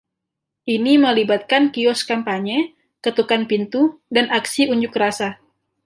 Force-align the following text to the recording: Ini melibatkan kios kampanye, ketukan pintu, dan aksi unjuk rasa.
Ini 0.75 0.93
melibatkan 1.05 1.63
kios 1.73 1.99
kampanye, 2.09 2.57
ketukan 3.05 3.41
pintu, 3.51 3.81
dan 4.15 4.25
aksi 4.39 4.61
unjuk 4.73 4.93
rasa. 5.03 5.29